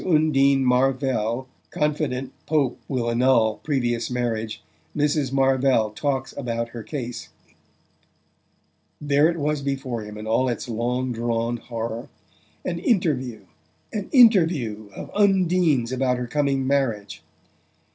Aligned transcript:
UNDINE 0.03 0.65
MARVELL 0.65 1.47
CONFIDENT 1.69 2.33
POPE 2.47 2.79
WILL 2.87 3.09
ANNUL 3.11 3.59
PREVIOUS 3.63 4.09
MARRIAGE 4.09 4.63
MRS. 4.97 5.31
MARVELL 5.31 5.91
TALKS 5.91 6.33
ABOUT 6.35 6.69
HER 6.69 6.81
CASE 6.81 7.29
There 8.99 9.29
it 9.29 9.37
was 9.37 9.61
before 9.61 10.01
him 10.01 10.17
in 10.17 10.25
all 10.25 10.49
its 10.49 10.67
long 10.67 11.11
drawn 11.11 11.57
horror 11.57 12.09
an 12.65 12.79
"interview" 12.79 13.41
an 13.93 14.09
"interview" 14.11 14.89
of 14.95 15.11
Undine's 15.13 15.91
about 15.91 16.17
her 16.17 16.25
coming 16.25 16.65
marriage! 16.65 17.21